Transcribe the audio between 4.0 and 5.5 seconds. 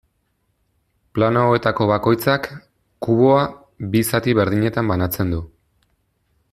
zati berdinetan banatzen du.